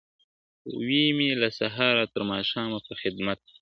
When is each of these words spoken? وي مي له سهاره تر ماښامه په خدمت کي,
وي 0.83 1.03
مي 1.17 1.29
له 1.41 1.49
سهاره 1.59 2.03
تر 2.13 2.21
ماښامه 2.31 2.79
په 2.87 2.93
خدمت 3.01 3.39
کي, 3.47 3.57